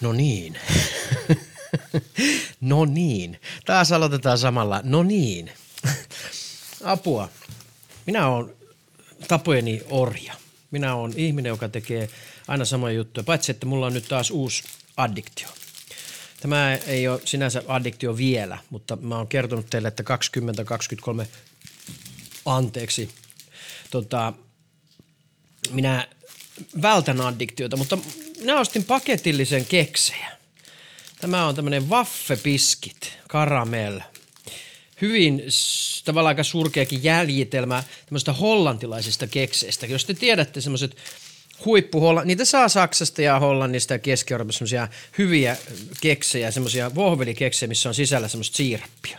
[0.00, 0.58] No niin.
[2.60, 3.40] no niin.
[3.64, 4.80] Taas aloitetaan samalla.
[4.84, 5.50] No niin.
[6.84, 7.28] Apua.
[8.06, 8.54] Minä olen
[9.28, 10.34] tapojeni orja.
[10.70, 12.08] Minä olen ihminen, joka tekee
[12.48, 14.62] aina samoja juttuja, paitsi että mulla on nyt taas uusi
[14.96, 15.48] addiktio.
[16.40, 21.28] Tämä ei ole sinänsä addiktio vielä, mutta mä oon kertonut teille, että 2023,
[22.46, 23.10] anteeksi,
[23.90, 24.32] tota,
[25.70, 26.08] minä
[26.82, 27.98] vältän addiktiota, mutta
[28.44, 30.32] minä ostin paketillisen keksejä.
[31.20, 34.00] Tämä on tämmöinen waffepiskit, karamell.
[35.00, 35.42] Hyvin
[36.04, 39.86] tavallaan aika surkeakin jäljitelmä tämmöistä hollantilaisista kekseistä.
[39.86, 40.96] Jos te tiedätte semmoiset
[41.64, 45.56] huippu niitä saa Saksasta ja Hollannista ja Keski-Euroopassa semmoisia hyviä
[46.00, 49.18] keksejä, semmoisia vohvelikeksejä, missä on sisällä semmoista siirappia.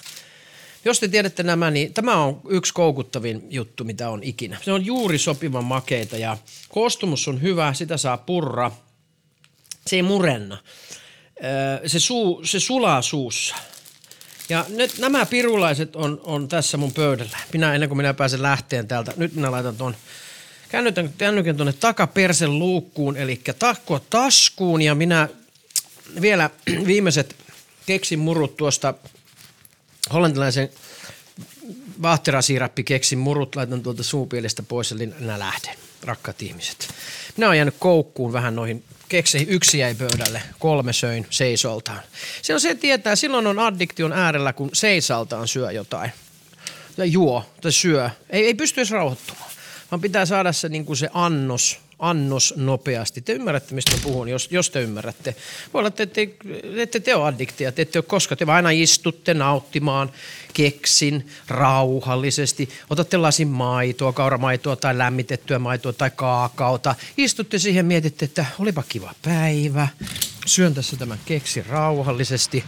[0.86, 4.58] Jos te tiedätte nämä, niin tämä on yksi koukuttavin juttu, mitä on ikinä.
[4.62, 6.38] Se on juuri sopivan makeita ja
[6.70, 8.72] koostumus on hyvä, sitä saa purra.
[9.88, 10.58] Se ei murenna.
[11.88, 13.56] Se, suu, se sulaa suussa.
[14.50, 17.38] Ja nyt nämä pirulaiset on, on tässä mun pöydällä.
[17.54, 19.96] Minä ennen kuin minä pääsen lähteen täältä, nyt minä laitan tuon
[20.70, 25.30] käännytän kännykän tuonne takapersen luukkuun, eli takko taskuun ja minä
[26.22, 26.50] vielä
[26.88, 27.36] viimeiset
[27.86, 28.94] keksin murut tuosta
[30.14, 30.70] hollantilaisen
[32.02, 36.88] vaahterasiirappi keksin murut, laitan tuolta suupielestä pois, eli minä lähden, rakkaat ihmiset.
[37.38, 39.50] Minä olen jäänyt koukkuun vähän noihin kekseihin.
[39.50, 42.02] Yksi jäi pöydälle, kolme söin seisoltaan.
[42.42, 46.12] Se on se tietää, silloin on addiktion äärellä, kun seisaltaan syö jotain.
[46.96, 48.10] Tai juo tai syö.
[48.30, 49.52] Ei, ei pysty edes rauhoittumaan
[49.92, 53.22] vaan pitää saada se, niin kuin se annos, annos nopeasti.
[53.22, 55.36] Te ymmärrätte, mistä puhun, jos, jos te ymmärrätte.
[55.74, 56.30] Voi olla, että ette,
[56.76, 60.12] ette te ole addiktia, te ette ole koska te aina istutte nauttimaan
[60.54, 62.70] keksin rauhallisesti.
[62.90, 66.96] Otatte lasin maitoa, kauramaitoa tai lämmitettyä maitoa tai kaakaota.
[67.18, 69.88] Istutte siihen mietitte, että olipa kiva päivä.
[70.46, 72.64] Syön tässä tämän keksin rauhallisesti.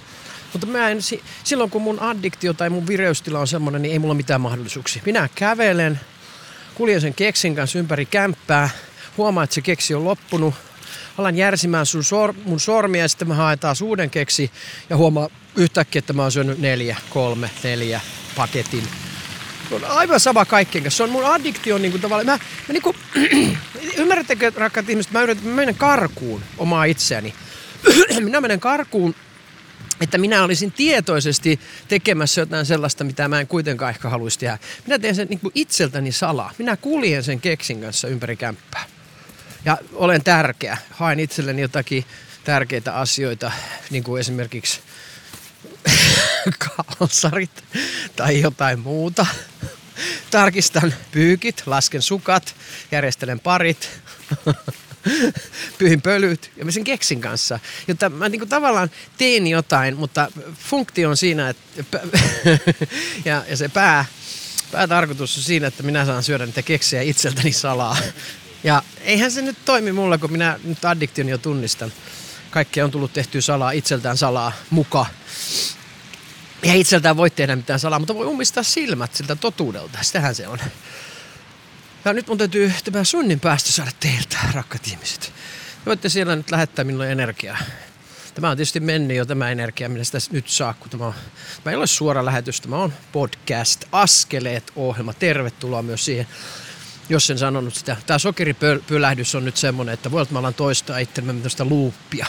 [0.54, 1.00] Mutta mä en,
[1.44, 5.02] silloin kun mun addiktio tai mun vireystila on semmoinen, niin ei mulla mitään mahdollisuuksia.
[5.06, 6.00] Minä kävelen,
[6.76, 8.70] kuljen sen keksin kanssa ympäri kämppää,
[9.18, 10.56] huomaa, että se keksi on loppunut,
[11.18, 14.52] alan järsimään sun sor, mun sormia ja sitten mä haen taas uuden keksi
[14.90, 18.02] ja huomaa yhtäkkiä, että mä oon syönyt neljä, kolme, neljä
[18.36, 18.84] paketin.
[19.72, 20.98] On aivan sama kaikkien kanssa.
[20.98, 22.40] Se on mun addiktio niin kuin tavallaan.
[22.40, 22.96] Mä, mä niin kuin,
[24.02, 27.34] ymmärrättekö rakkaat ihmiset, mä, yritän, mä menen karkuun omaa itseäni.
[28.20, 29.16] minä menen karkuun
[30.02, 34.58] että minä olisin tietoisesti tekemässä jotain sellaista, mitä mä en kuitenkaan ehkä haluaisi tehdä.
[34.86, 36.52] Minä teen sen niin kuin itseltäni salaa.
[36.58, 38.86] Minä kuljen sen keksin kanssa ympäri kämppää.
[39.68, 40.78] Ja olen tärkeä.
[40.92, 42.06] Haen itselleni jotakin
[42.44, 43.52] tärkeitä asioita,
[43.90, 44.80] niin kuin esimerkiksi
[47.00, 47.64] kalsarit
[48.16, 49.26] tai jotain muuta.
[50.32, 52.56] Tarkistan pyykit, lasken sukat,
[52.92, 53.90] järjestelen parit.
[55.78, 57.60] pyhin pölyt ja mä sen keksin kanssa.
[57.88, 60.32] Jotta mä niin kuin tavallaan teen jotain, mutta
[60.70, 62.00] funktio on siinä, että
[63.26, 64.06] ja, ja se pää,
[64.72, 67.98] päätarkoitus on siinä, että minä saan syödä niitä keksiä itseltäni salaa.
[68.64, 71.94] Ja eihän se nyt toimi mulla, kun minä nyt addiktion jo tunnistan.
[72.52, 75.06] Kaikkea on tullut tehtyä salaa, itseltään salaa, muka.
[76.64, 80.00] Ja itseltään voi tehdä mitään salaa, mutta voi ummistaa silmät siltä totuudelta.
[80.02, 80.60] Sitähän se on.
[82.06, 85.22] Ja nyt mun täytyy tämä sunnin päästä saada teiltä, rakkaat ihmiset.
[85.22, 87.58] Te voitte siellä nyt lähettää minulle energiaa.
[88.34, 91.14] Tämä on tietysti mennyt jo tämä energia, mitä sitä nyt saa, kun tämä, on,
[91.64, 95.14] tämä ei ole suora lähetys, tämä on podcast, askeleet ohjelma.
[95.14, 96.28] Tervetuloa myös siihen,
[97.10, 97.98] jos en sanonut sitä.
[98.06, 102.26] Tämä sokeripylähdys on nyt semmoinen, että voi olla, että toistaa itsellemme tästä luuppia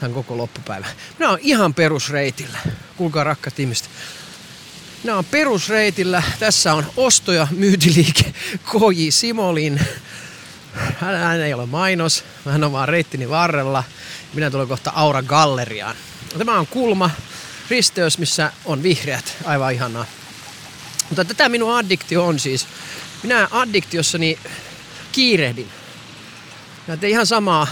[0.00, 0.90] tämän koko loppupäivän.
[1.18, 2.58] Minä on ihan perusreitillä.
[2.96, 3.90] Kuulkaa rakkaat ihmiset.
[5.04, 6.22] Nämä on perusreitillä.
[6.38, 7.48] Tässä on osto- ja
[8.64, 9.80] Koji Simolin.
[11.00, 13.84] Hän ei ole mainos, hän on vaan reittini varrella.
[14.34, 15.96] Minä tulen kohta Aura Galleriaan.
[16.38, 17.10] Tämä on kulma,
[17.70, 20.06] risteys, missä on vihreät, aivan ihanaa.
[21.08, 22.66] Mutta tätä minun addiktio on siis.
[23.22, 24.38] Minä addiktiossani
[25.12, 25.68] kiirehdin.
[26.88, 27.66] Ja ihan samaa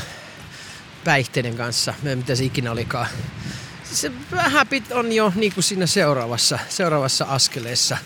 [1.05, 3.07] päihteiden kanssa, mitä se ikinä olikaan
[3.93, 7.99] se habit on jo niin kuin siinä seuraavassa, seuraavassa askeleessa.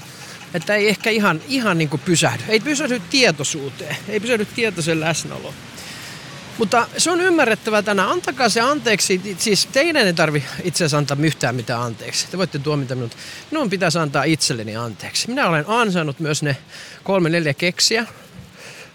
[0.54, 2.42] Että ei ehkä ihan, ihan niin kuin pysähdy.
[2.48, 5.54] Ei pysähdy tietoisuuteen, ei pysähdy tietoisen läsnäoloon.
[6.58, 8.08] Mutta se on ymmärrettävä tänään.
[8.08, 9.20] Antakaa se anteeksi.
[9.38, 12.26] Siis teidän ei tarvi itse asiassa antaa yhtään mitään anteeksi.
[12.30, 13.16] Te voitte tuomita minut.
[13.50, 15.28] Minun pitäisi antaa itselleni anteeksi.
[15.28, 16.56] Minä olen ansainnut myös ne
[17.02, 18.06] kolme neljä keksiä,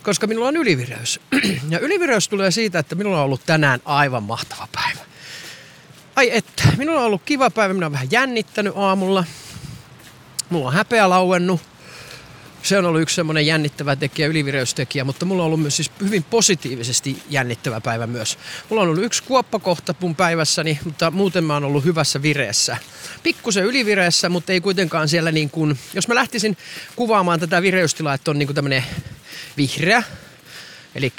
[0.04, 1.19] koska minulla on ylivireys.
[1.69, 5.00] Ja ylivireys tulee siitä, että minulla on ollut tänään aivan mahtava päivä.
[6.15, 9.24] Ai että, minulla on ollut kiva päivä, minä olen vähän jännittänyt aamulla.
[10.50, 11.62] Mulla on häpeä lauennut.
[12.63, 16.24] Se on ollut yksi semmoinen jännittävä tekijä, ylivireystekijä, mutta mulla on ollut myös siis hyvin
[16.24, 18.38] positiivisesti jännittävä päivä myös.
[18.69, 22.77] Mulla on ollut yksi kuoppakohta mun päivässäni, mutta muuten mä oon ollut hyvässä vireessä.
[23.24, 26.57] Pikkusen ylivireessä, mutta ei kuitenkaan siellä niin kuin, jos mä lähtisin
[26.95, 28.83] kuvaamaan tätä vireystilaa, että on niin kuin tämmöinen
[29.57, 30.04] vihreä,
[30.98, 31.13] Eli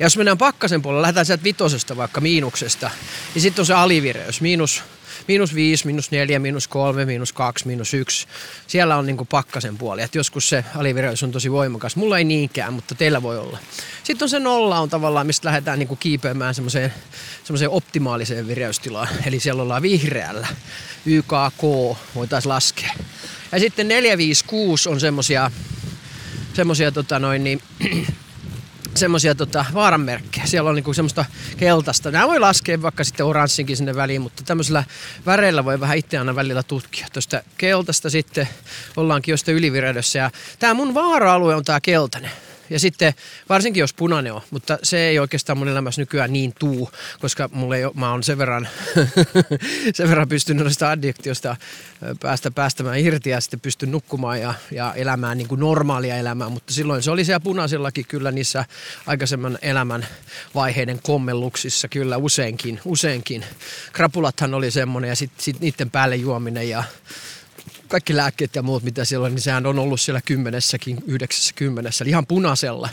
[0.00, 2.90] jos mennään pakkasen puolella, lähdetään sieltä vitosesta vaikka miinuksesta,
[3.34, 4.82] niin sitten on se alivireys, miinus
[5.28, 8.26] miinus 5, miinus 4, miinus 3, miinus 2, miinus 1.
[8.66, 10.02] Siellä on niinku pakkasen puoli.
[10.02, 11.96] Et joskus se alivireys on tosi voimakas.
[11.96, 13.58] Mulla ei niinkään, mutta teillä voi olla.
[14.02, 16.94] Sitten on se nolla on tavallaan, mistä lähdetään niinku kiipeämään semmoiseen,
[17.44, 19.08] semmoiseen optimaaliseen vireystilaan.
[19.26, 20.46] Eli siellä ollaan vihreällä.
[21.06, 21.62] YKK
[22.14, 22.94] voitaisiin laskea.
[23.52, 25.50] Ja sitten 4, 5, 6 on semmosia,
[26.54, 27.62] semmosia tota noin, niin,
[28.94, 30.46] semmoisia tota, vaaranmerkkejä.
[30.46, 31.24] Siellä on niinku semmoista
[31.56, 32.10] keltaista.
[32.10, 34.84] Nämä voi laskea vaikka sitten oranssinkin sinne väliin, mutta tämmöisellä
[35.26, 37.06] väreillä voi vähän itse aina välillä tutkia.
[37.12, 38.48] Tuosta keltaista sitten
[38.96, 40.18] ollaankin jo ylivireydessä.
[40.18, 42.30] Ja tämä mun vaara-alue on tämä keltainen.
[42.72, 43.14] Ja sitten
[43.48, 46.90] varsinkin jos punainen on, mutta se ei oikeastaan mun elämässä nykyään niin tuu,
[47.20, 48.68] koska mulle ei ole, mä oon sen verran,
[49.94, 51.56] sen verran pystynyt noista addiktiosta
[52.20, 56.48] päästä päästämään irti ja sitten pystyn nukkumaan ja, ja elämään niin kuin normaalia elämää.
[56.48, 58.64] Mutta silloin se oli siellä punaisellakin kyllä niissä
[59.06, 60.06] aikaisemman elämän
[60.54, 63.44] vaiheiden kommelluksissa kyllä useinkin, useinkin.
[63.92, 66.84] Krapulathan oli semmoinen ja sitten sit niiden päälle juominen ja
[67.92, 72.04] kaikki lääkkeet ja muut, mitä siellä on, niin sehän on ollut siellä kymmenessäkin, yhdeksässä kymmenessä,
[72.04, 72.88] eli ihan punaisella.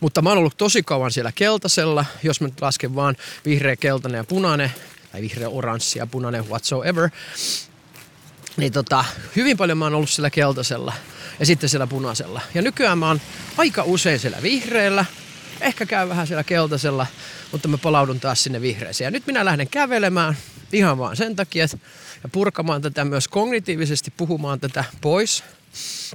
[0.00, 4.18] Mutta mä oon ollut tosi kauan siellä keltaisella, jos mä nyt lasken vaan vihreä, keltainen
[4.18, 4.72] ja punainen,
[5.12, 7.10] tai vihreä, oranssi ja punainen, whatsoever.
[8.56, 9.04] Niin tota,
[9.36, 10.92] hyvin paljon mä oon ollut siellä keltaisella
[11.40, 12.40] ja sitten siellä punaisella.
[12.54, 13.20] Ja nykyään mä oon
[13.56, 15.04] aika usein siellä vihreällä,
[15.60, 17.06] ehkä käy vähän siellä keltaisella,
[17.52, 19.06] mutta mä palaudun taas sinne vihreeseen.
[19.06, 20.36] Ja nyt minä lähden kävelemään
[20.72, 21.78] ihan vaan sen takia, että
[22.24, 25.44] ja purkamaan tätä myös kognitiivisesti, puhumaan tätä pois.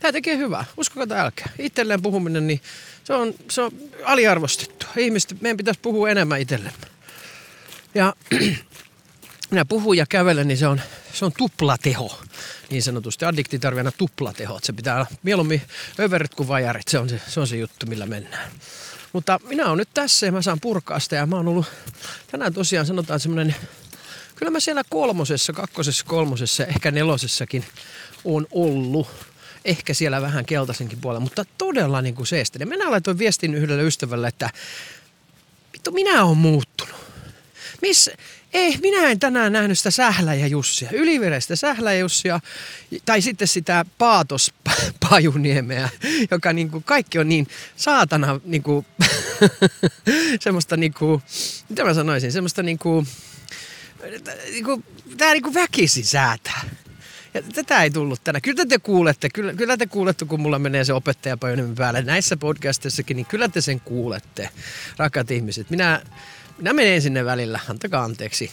[0.01, 1.51] Tämä tekee hyvää, uskokaa tai älkää.
[1.59, 2.61] Itselleen puhuminen, niin
[3.03, 3.71] se on, se on
[4.05, 4.85] aliarvostettu.
[4.97, 6.87] Ihmiset, meidän pitäisi puhua enemmän itsellemme.
[7.95, 8.13] Ja
[9.51, 10.81] minä puhun ja kävelen, niin se on,
[11.13, 12.21] se on tuplateho.
[12.69, 14.59] Niin sanotusti addikti tarvii aina.
[14.61, 15.61] Se pitää olla mieluummin
[15.99, 16.87] överit kuin vajarit.
[16.87, 18.51] Se on se, se on se juttu, millä mennään.
[19.13, 21.65] Mutta minä olen nyt tässä ja mä saan purkaa sitä ja mä oon ollut
[22.31, 23.55] tänään tosiaan sanotaan semmoinen
[24.39, 27.65] kyllä mä siellä kolmosessa, kakkosessa, kolmosessa, ehkä nelosessakin
[28.23, 29.07] on ollut.
[29.65, 32.67] Ehkä siellä vähän keltaisenkin puolella, mutta todella niin kuin seestinen.
[32.67, 34.49] Minä laitoin viestin yhdelle ystävälle, että
[35.73, 36.95] vittu minä olen muuttunut.
[37.81, 38.11] Missä?
[38.53, 42.39] Ei, minä en tänään nähnyt sitä Sählä ja Jussia, ylivereistä Sählä ja Jussia,
[43.05, 44.53] tai sitten sitä Paatos
[45.09, 45.89] Pajuniemeä,
[46.31, 48.85] joka niin kuin, kaikki on niin saatana niin kuin,
[50.39, 51.21] semmoista niin kuin,
[51.69, 53.07] mitä mä sanoisin, semmoista niin kuin,
[54.51, 54.83] niinku,
[55.17, 56.61] tää niinku väkisin säätää.
[57.33, 58.41] Ja tätä ei tullut tänään.
[58.41, 63.17] Kyllä te kuulette, kyllä, kyllä te kuulette, kun mulla menee se opettajapajonin päälle näissä podcastissakin,
[63.17, 64.49] niin kyllä te sen kuulette,
[64.97, 65.69] rakkaat ihmiset.
[65.69, 66.01] Minä,
[66.57, 68.51] minä menen sinne välillä, antakaa anteeksi.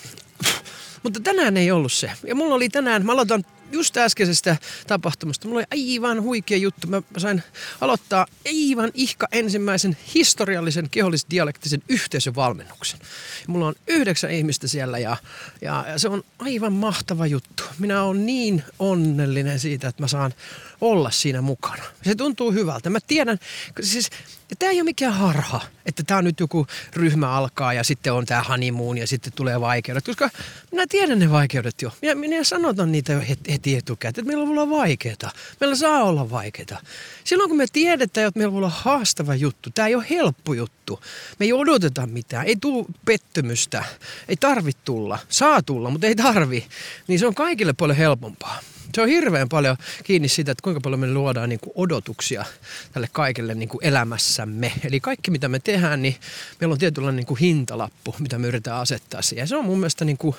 [1.02, 2.10] Mutta tänään ei ollut se.
[2.26, 4.56] Ja mulla oli tänään, mä aloitan just äskeisestä
[4.86, 5.48] tapahtumasta.
[5.48, 6.86] Mulla oli aivan huikea juttu.
[6.86, 7.42] Mä sain
[7.80, 13.00] aloittaa aivan ihka ensimmäisen historiallisen kehollisdialektisen yhteisövalmennuksen.
[13.46, 15.16] Mulla on yhdeksän ihmistä siellä ja,
[15.62, 17.62] ja, ja se on aivan mahtava juttu.
[17.78, 20.34] Minä olen niin onnellinen siitä, että mä saan
[20.80, 21.82] olla siinä mukana.
[22.02, 22.90] Se tuntuu hyvältä.
[22.90, 23.38] Mä tiedän,
[23.80, 24.10] siis
[24.58, 28.26] tämä ei ole mikään harha, että tämä on nyt joku ryhmä alkaa ja sitten on
[28.26, 30.30] tämä honeymoon ja sitten tulee vaikeudet, koska
[30.70, 31.92] minä tiedän ne vaikeudet jo.
[32.02, 35.32] Minä, minä sanotan niitä jo heti, heti etukäteen, että meillä voi olla vaikeaa.
[35.60, 36.80] Meillä saa olla vaikeaa.
[37.24, 41.00] Silloin kun me tiedetään, että meillä voi olla haastava juttu, tämä ei ole helppo juttu.
[41.38, 43.84] Me ei odoteta mitään, ei tule pettymystä,
[44.28, 45.18] ei tarvitse tulla.
[45.28, 46.66] Saa tulla, mutta ei tarvi.
[47.08, 48.60] Niin se on kaikille paljon helpompaa
[48.94, 52.44] se on hirveän paljon kiinni siitä, että kuinka paljon me luodaan niin kuin odotuksia
[52.92, 54.72] tälle kaikelle niin kuin elämässämme.
[54.84, 56.16] Eli kaikki mitä me tehdään, niin
[56.60, 59.42] meillä on tietynlainen niin kuin hintalappu, mitä me yritetään asettaa siihen.
[59.42, 60.36] Ja se on mun mielestä niin kuin,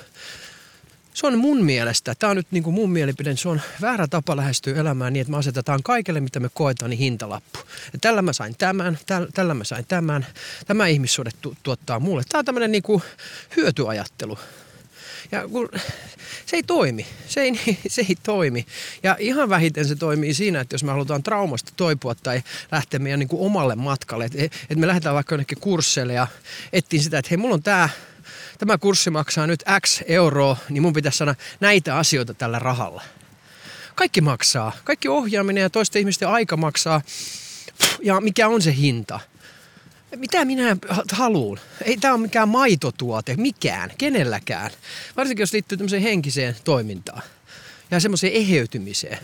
[1.13, 4.37] se on mun mielestä, tämä on nyt niin kuin mun mielipide, se on väärä tapa
[4.37, 7.59] lähestyä elämään niin, että me asetetaan kaikelle, mitä me koetaan, niin hintalappu.
[7.93, 10.25] Ja tällä mä sain tämän, tällä, tällä mä sain tämän,
[10.67, 12.23] tämä ihmissuhde tu- tuottaa mulle.
[12.29, 13.03] Tämä on tämmöinen niin kuin
[13.55, 14.39] hyötyajattelu.
[15.31, 15.69] Ja kun
[16.45, 18.65] se ei toimi, se ei, se ei toimi.
[19.03, 23.19] Ja ihan vähiten se toimii siinä, että jos me halutaan traumasta toipua tai lähteä meidän
[23.19, 26.27] niin kuin omalle matkalle, että, että me lähdetään vaikka jonnekin kursseille ja
[26.73, 27.89] etsin sitä, että hei, mulla on tämä
[28.57, 33.03] tämä kurssi maksaa nyt X euroa, niin mun pitäisi saada näitä asioita tällä rahalla.
[33.95, 34.71] Kaikki maksaa.
[34.83, 37.01] Kaikki ohjaaminen ja toisten ihmisten aika maksaa.
[38.03, 39.19] Ja mikä on se hinta?
[40.15, 40.77] Mitä minä
[41.11, 41.59] haluan?
[41.85, 44.71] Ei tämä ole mikään maitotuote, mikään, kenelläkään.
[45.17, 47.21] Varsinkin jos liittyy tämmöiseen henkiseen toimintaan.
[47.91, 49.19] ja semmoiseen eheytymiseen.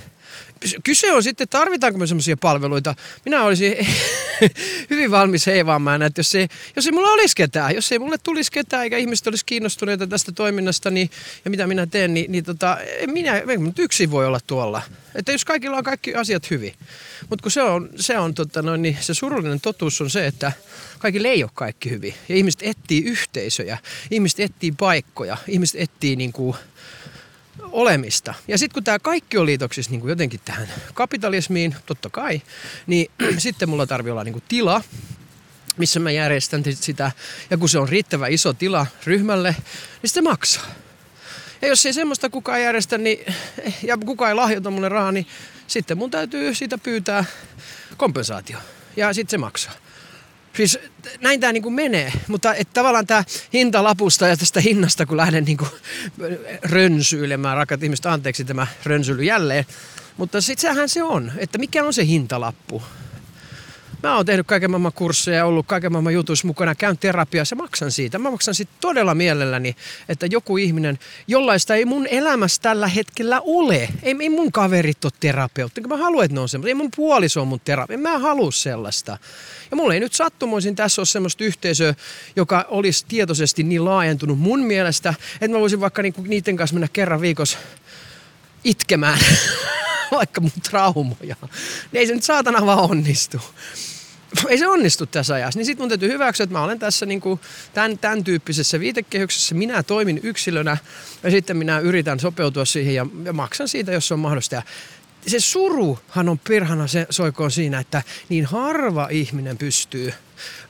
[0.84, 2.96] Kyse on sitten, tarvitaanko me semmoisia palveluita.
[3.26, 3.76] Minä olisin
[4.90, 8.52] hyvin valmis heivaamaan, että jos ei, jos ei mulla olisi ketään, jos ei mulle tulisi
[8.52, 11.10] ketään eikä ihmiset olisi kiinnostuneita tästä toiminnasta niin,
[11.46, 14.82] ja mitä minä teen, niin, niin tota, en minä, en yksin voi olla tuolla.
[15.16, 16.74] Että jos kaikilla on kaikki asiat hyvin.
[17.30, 20.52] Mutta kun se on, se, on tota noin, niin se surullinen totuus on se, että
[21.00, 22.14] kaikille ei ole kaikki hyvin.
[22.30, 23.78] Ja ihmiset etsii yhteisöjä,
[24.12, 26.58] ihmiset etsii paikkoja, ihmiset etsii niin kuin,
[27.74, 28.34] olemista.
[28.48, 32.42] Ja sitten kun tämä kaikki on liitoksissa niin kuin jotenkin tähän kapitalismiin, totta kai,
[32.88, 34.82] niin sitten mulla tarvii olla niin kuin tila,
[35.78, 37.12] missä mä järjestän sitä.
[37.50, 39.56] Ja kun se on riittävä iso tila ryhmälle,
[40.02, 40.66] niin se maksaa.
[41.62, 43.20] Ja jos ei semmoista kukaan järjestä niin,
[43.90, 45.28] ja kukaan ei lahjoita mulle rahaa, niin
[45.68, 47.26] sitten mun täytyy siitä pyytää
[47.98, 48.58] kompensaatio.
[48.96, 49.74] Ja sitten se maksaa.
[50.56, 50.80] Siis
[51.22, 55.58] näin tämä niin menee, mutta et tavallaan tämä hintalapusta ja tästä hinnasta, kun lähden niin
[56.64, 59.66] rönsyilemään, rakat ihmiset, anteeksi tämä rönsyily jälleen,
[60.18, 62.84] mutta sitten sehän se on, että mikä on se hintalappu.
[64.04, 67.92] Mä oon tehnyt kaiken maailman kursseja ja ollut kaiken maailman jutuissa mukana, käyn terapiassa maksan
[67.92, 68.20] siitä.
[68.20, 69.76] Mä maksan siitä todella mielelläni,
[70.10, 73.90] että joku ihminen, jollaista ei mun elämässä tällä hetkellä ole.
[74.04, 75.82] Ei, ei mun kaverit ole terapeutti.
[75.82, 76.70] Mä haluan, että ne on semmoista.
[76.70, 78.02] Ei mun puoliso on mun terapeutti.
[78.04, 79.18] Mä halua sellaista.
[79.72, 81.96] Ja mulla ei nyt sattumoisin tässä ole semmoista yhteisöä,
[82.36, 86.88] joka olisi tietoisesti niin laajentunut mun mielestä, että mä voisin vaikka niinku niiden kanssa mennä
[86.94, 87.58] kerran viikossa
[88.64, 89.20] itkemään
[90.12, 91.36] vaikka mun traumoja.
[91.92, 93.42] Niin ei se nyt saatana vaan onnistu
[94.50, 97.22] ei se onnistu tässä ajassa, niin sitten mun täytyy hyväksyä, että mä olen tässä niin
[97.22, 97.40] kuin
[97.74, 99.56] tämän, tämän tyyppisessä viitekehyksessä.
[99.56, 100.78] Minä toimin yksilönä
[101.24, 104.56] ja sitten minä yritän sopeutua siihen ja, ja maksan siitä, jos se on mahdollista.
[104.56, 104.64] Ja
[105.28, 110.14] se suruhan on perhana se soikoon siinä, että niin harva ihminen pystyy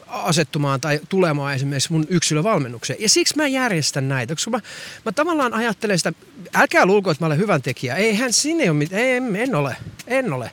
[0.07, 3.01] asettumaan tai tulemaan esimerkiksi mun yksilövalmennukseen.
[3.01, 4.59] Ja siksi mä järjestän näitä, koska mä,
[5.05, 6.13] mä tavallaan ajattelen sitä,
[6.53, 7.95] älkää luulko, että mä olen hyvän tekijä.
[7.95, 9.75] Eihän sinne ole mitään, ei, en ole,
[10.07, 10.51] en ole.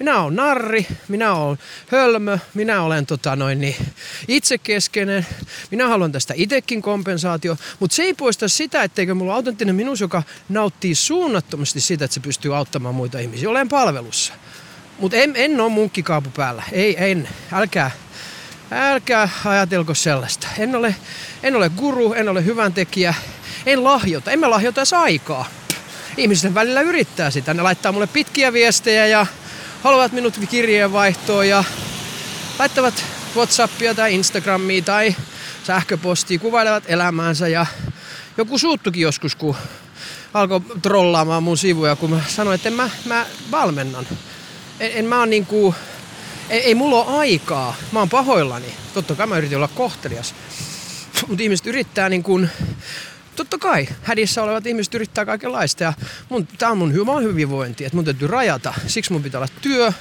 [0.00, 3.76] Minä olen narri, minä olen hölmö, minä olen tota noin, niin,
[4.28, 5.26] itsekeskeinen,
[5.70, 10.22] minä haluan tästä itsekin kompensaatio, mutta se ei poista sitä, etteikö mulla autenttinen minus, joka
[10.48, 13.50] nauttii suunnattomasti sitä, että se pystyy auttamaan muita ihmisiä.
[13.50, 14.32] Olen palvelussa.
[14.98, 16.62] Mutta en, en ole munkkikaapu päällä.
[16.72, 17.28] Ei, en.
[17.52, 17.90] Älkää,
[18.70, 20.46] älkää ajatelko sellaista.
[20.58, 20.94] En ole,
[21.42, 23.14] en ole guru, en ole hyvän tekijä,
[23.66, 24.30] en lahjota.
[24.30, 25.48] En mä lahjota aikaa.
[26.16, 27.54] Ihmisten välillä yrittää sitä.
[27.54, 29.26] Ne laittaa mulle pitkiä viestejä ja
[29.82, 31.64] haluavat minut kirjeenvaihtoon ja
[32.58, 33.04] laittavat
[33.36, 35.14] Whatsappia tai Instagramia tai
[35.64, 37.66] sähköpostia, kuvailevat elämäänsä ja
[38.36, 39.56] joku suuttukin joskus, kun
[40.34, 44.06] alkoi trollaamaan mun sivuja, kun mä sanoin, että en mä, mä valmennan.
[44.80, 45.74] En, en mä oon niinku,
[46.50, 48.74] ei, ei mulla ole aikaa, mä oon pahoillani.
[48.94, 50.34] Totta kai mä yritin olla kohtelias.
[51.26, 52.50] Mutta ihmiset yrittää niin kuin
[53.44, 55.92] totta kai hädissä olevat ihmiset yrittää kaikenlaista ja
[56.28, 58.74] mun, tää on mun hyvä hyvinvointi, että mun täytyy rajata.
[58.86, 59.92] Siksi mun pitää olla työ,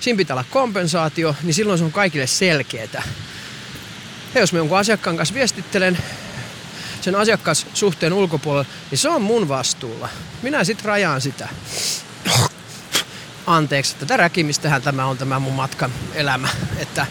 [0.00, 3.02] siinä pitää olla kompensaatio, niin silloin se on kaikille selkeetä.
[4.34, 5.98] Ja jos mä jonkun asiakkaan kanssa viestittelen
[7.00, 10.08] sen asiakassuhteen ulkopuolella, niin se on mun vastuulla.
[10.42, 11.48] Minä sit rajaan sitä.
[13.46, 17.06] Anteeksi, tätä räkimistähän tämä on tämä mun matkan elämä, että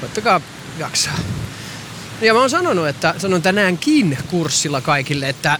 [0.00, 0.40] voittakaa
[0.78, 1.18] jaksaa.
[2.20, 5.58] Ja mä oon sanonut, että sanon tänäänkin kurssilla kaikille, että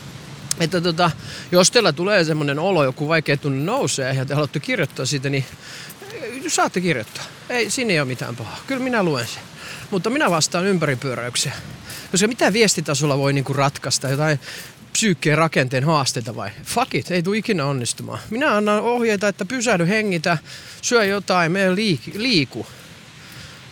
[0.60, 1.10] että tota,
[1.52, 5.44] jos teillä tulee semmoinen olo, joku vaikea tunne nousee ja te haluatte kirjoittaa siitä, niin
[6.48, 7.24] saatte kirjoittaa.
[7.48, 8.60] Ei, siinä ei ole mitään pahaa.
[8.66, 9.42] Kyllä minä luen sen.
[9.90, 11.52] Mutta minä vastaan ympäripyöräyksiä.
[12.10, 14.08] Koska mitä viestitasolla voi niinku ratkaista?
[14.08, 14.40] Jotain
[14.92, 16.50] psyykkeen rakenteen haasteita vai?
[16.64, 18.18] Fuck it, ei tule ikinä onnistumaan.
[18.30, 20.38] Minä annan ohjeita, että pysähdy, hengitä,
[20.82, 21.74] syö jotain, mene
[22.14, 22.66] liiku.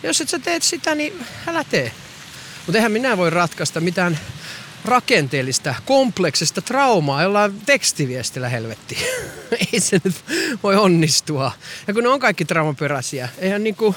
[0.03, 1.91] Jos et sä teet sitä, niin älä tee.
[2.65, 4.19] Mutta eihän minä voi ratkaista mitään
[4.85, 8.97] rakenteellista, kompleksista traumaa jollain tekstiviestillä helvetti.
[9.73, 10.15] Ei se nyt
[10.63, 11.51] voi onnistua.
[11.87, 13.95] Ja kun ne on kaikki traumaperäisiä, eihän niinku,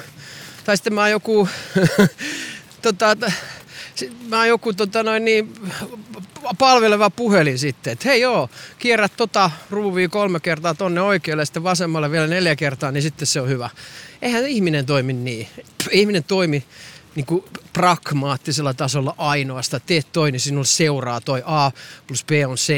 [0.64, 1.48] tai sitten mä oon joku,
[2.82, 3.16] tota,
[4.28, 5.54] mä oon joku tota noin niin,
[6.58, 11.62] palveleva puhelin sitten, että hei joo, kierrät tota ruuvia kolme kertaa tonne oikealle ja sitten
[11.62, 13.70] vasemmalle vielä neljä kertaa, niin sitten se on hyvä.
[14.22, 15.48] Eihän ihminen toimi niin.
[15.90, 16.64] Ihminen toimi
[17.16, 19.80] niin kuin pragmaattisella tasolla ainoasta.
[19.80, 21.70] Teet toi, niin sinulle seuraa toi A
[22.06, 22.70] plus B on C.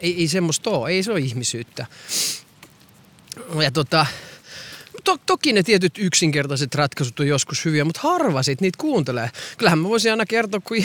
[0.00, 1.86] Ei, ei semmoista ole, ei se ole ihmisyyttä.
[3.62, 4.06] Ja tota,
[5.04, 9.30] to, toki ne tietyt yksinkertaiset ratkaisut on joskus hyviä, mutta harva sit niitä kuuntelee.
[9.58, 10.76] Kyllähän mä voisin aina kertoa, kun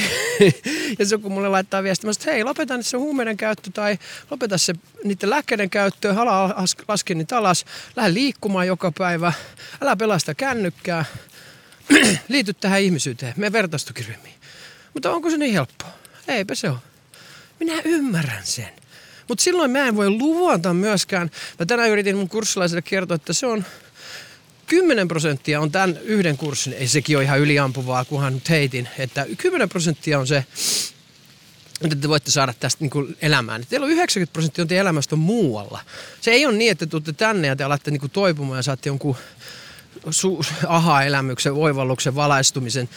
[0.99, 3.97] ja joku mulle laittaa viestiä, että hei, lopeta nyt se huumeiden käyttö tai
[4.31, 4.73] lopeta se
[5.03, 6.55] niiden lääkkeiden käyttö, hala
[6.87, 9.33] laske niitä alas, lähde liikkumaan joka päivä,
[9.81, 11.05] älä pelasta kännykkää,
[12.27, 14.35] liity tähän ihmisyyteen, me vertaistukiryhmiin.
[14.93, 15.89] Mutta onko se niin helppoa?
[16.27, 16.79] Eipä se ole.
[17.59, 18.69] Minä ymmärrän sen.
[19.27, 23.45] Mutta silloin mä en voi luvata myöskään, mä tänään yritin mun kurssilaisille kertoa, että se
[23.45, 23.65] on
[24.67, 29.25] 10 prosenttia on tämän yhden kurssin, ei sekin ole ihan yliampuvaa, kunhan nyt heitin, että
[29.37, 30.45] 10 prosenttia on se,
[31.81, 33.65] että te voitte saada tästä niin kuin elämään.
[33.69, 35.81] Teillä on 90 prosenttia on teidän elämästä muualla.
[36.21, 38.63] Se ei ole niin, että te tulette tänne ja te alatte niin kuin toipumaan ja
[38.63, 39.15] saatte jonkun
[40.09, 42.89] su- aha-elämyksen, oivalluksen, valaistumisen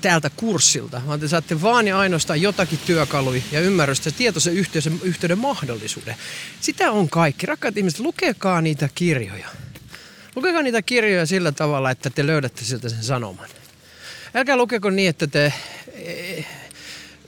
[0.00, 5.38] täältä kurssilta, vaan te saatte vaan ja ainoastaan jotakin työkaluja ja ymmärrystä, tietoisen yhteyden, yhteyden
[5.38, 6.16] mahdollisuuden.
[6.60, 7.46] Sitä on kaikki.
[7.46, 9.48] Rakkaat ihmiset, lukekaa niitä kirjoja.
[10.36, 13.48] Lukekaa niitä kirjoja sillä tavalla, että te löydätte sieltä sen sanoman.
[14.34, 15.52] Älkää lukeko niin, että te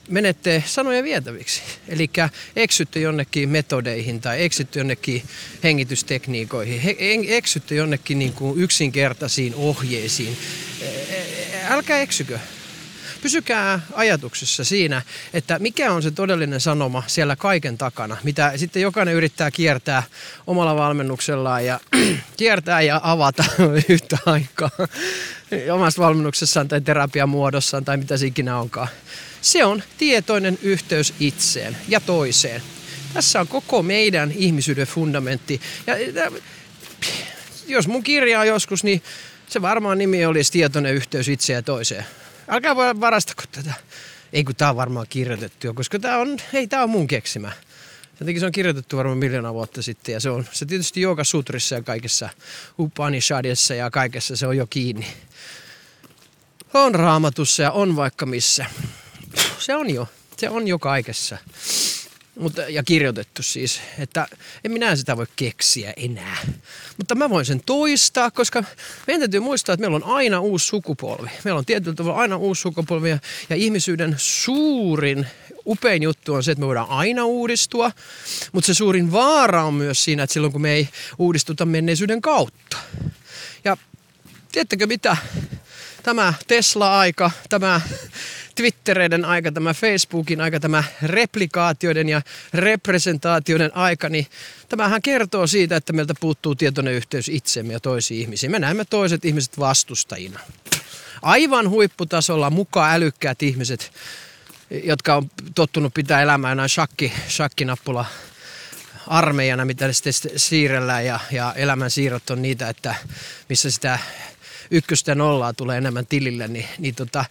[0.09, 1.61] menette sanoja vietäviksi.
[1.87, 2.09] Eli
[2.55, 5.23] eksytte jonnekin metodeihin tai eksytte jonnekin
[5.63, 6.95] hengitystekniikoihin,
[7.27, 10.37] eksytte jonnekin niin kuin yksinkertaisiin ohjeisiin.
[10.81, 12.39] Eh, älkää eksykö.
[13.21, 15.01] Pysykää ajatuksessa siinä,
[15.33, 20.03] että mikä on se todellinen sanoma siellä kaiken takana, mitä sitten jokainen yrittää kiertää
[20.47, 21.79] omalla valmennuksellaan ja
[22.37, 23.43] kiertää ja avata
[23.89, 24.71] yhtä aikaa
[25.73, 28.87] omassa valmennuksessaan tai terapiamuodossaan tai mitä se ikinä onkaan.
[29.41, 32.61] Se on tietoinen yhteys itseen ja toiseen.
[33.13, 35.61] Tässä on koko meidän ihmisyyden fundamentti.
[35.87, 35.95] Ja,
[37.67, 39.03] jos mun kirjaa joskus, niin
[39.47, 42.05] se varmaan nimi olisi tietoinen yhteys itseä ja toiseen.
[42.47, 43.73] Älkää varastako tätä.
[44.33, 47.51] Ei kun tää on varmaan kirjoitettu jo, koska tää on, ei tää on mun keksimä.
[48.19, 51.75] Jotenkin se on kirjoitettu varmaan miljoona vuotta sitten ja se on se tietysti Jooga Sutrissa
[51.75, 52.29] ja kaikessa
[52.79, 55.07] Upanishadissa ja kaikessa se on jo kiinni.
[56.73, 58.65] On raamatussa ja on vaikka missä.
[59.59, 60.07] Se on jo,
[60.37, 61.37] se on jo kaikessa.
[62.39, 64.27] Mutta, ja kirjoitettu siis, että
[64.63, 66.37] en minä sitä voi keksiä enää.
[66.97, 68.63] Mutta mä voin sen toistaa, koska
[69.07, 71.29] meidän täytyy muistaa, että meillä on aina uusi sukupolvi.
[71.43, 75.27] Meillä on tietyllä tavalla aina uusi sukupolvi ja, ja ihmisyyden suurin,
[75.69, 77.91] upein juttu on se, että me voidaan aina uudistua.
[78.51, 82.77] Mutta se suurin vaara on myös siinä, että silloin kun me ei uudistuta menneisyyden kautta.
[83.63, 83.77] Ja
[84.51, 85.17] tiedättekö mitä?
[86.03, 87.81] Tämä Tesla-aika, tämä
[88.55, 92.21] Twittereiden aika, tämä Facebookin aika, tämä replikaatioiden ja
[92.53, 94.27] representaatioiden aika, niin
[94.69, 98.51] tämähän kertoo siitä, että meiltä puuttuu tietoinen yhteys itsemme ja toisiin ihmisiin.
[98.51, 100.39] Me näemme toiset ihmiset vastustajina.
[101.21, 103.91] Aivan huipputasolla mukaan älykkäät ihmiset,
[104.71, 108.05] jotka on tottunut pitää elämää näin shakki, shakkinappula
[109.07, 112.95] armeijana, mitä sitten siirrellään ja, ja elämän siirrot on niitä, että
[113.49, 113.99] missä sitä
[114.71, 117.25] ykköstä nollaa tulee enemmän tilille, niin, niin tota,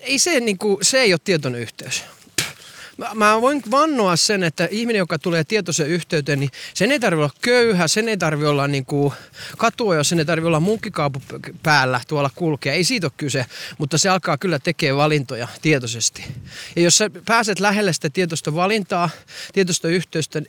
[0.00, 2.04] ei se, niin kuin, se ei ole tietoinen yhteys.
[2.96, 7.22] Mä, mä voin vannoa sen, että ihminen, joka tulee tietoisen yhteyteen, niin sen ei tarvitse
[7.22, 9.12] olla köyhä, sen ei tarvitse olla niin kuin
[9.58, 11.22] katua, sen ei tarvitse olla munkkikaapu
[11.62, 12.72] päällä tuolla kulkea.
[12.72, 13.46] Ei siitä ole kyse,
[13.78, 16.24] mutta se alkaa kyllä tekemään valintoja tietoisesti.
[16.76, 19.10] Ja jos sä pääset lähelle sitä tietoista valintaa,
[19.52, 19.88] tietoista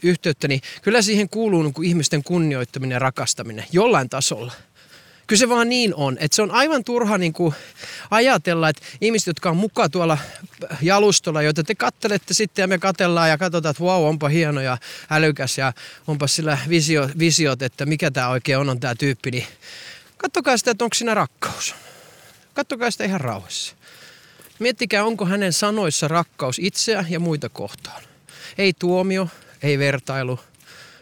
[0.04, 4.52] yhteyttä niin kyllä siihen kuuluu niin kuin ihmisten kunnioittaminen ja rakastaminen jollain tasolla.
[5.28, 7.56] Kyllä se vaan niin on, että se on aivan turha niin kuin
[8.12, 10.18] ajatella, että ihmiset, jotka on mukaan tuolla
[10.82, 14.62] jalustolla, joita te kattelette sitten ja me katellaan ja katsotaan, että vau, wow, onpa hieno
[14.62, 14.78] ja
[15.10, 15.74] älykäs ja
[16.08, 19.48] onpa sillä visio, visiot, että mikä tämä oikein on, on tämä tyyppi, niin
[20.18, 21.76] kattokaa sitä, että onko siinä rakkaus.
[22.54, 23.76] Kattokaa sitä ihan rauhassa.
[24.60, 28.04] Miettikää, onko hänen sanoissa rakkaus itseä ja muita kohtaan.
[28.58, 29.30] Ei tuomio,
[29.64, 30.40] ei vertailu,